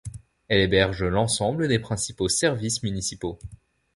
Elle 0.47 0.61
héberge 0.61 1.03
l'ensemble 1.03 1.67
des 1.67 1.77
principaux 1.77 2.27
services 2.27 2.81
municipaux. 2.81 3.37